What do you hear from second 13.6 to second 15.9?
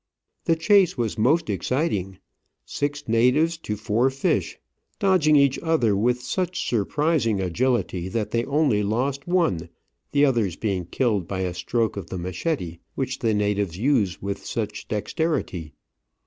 use with such dexterity.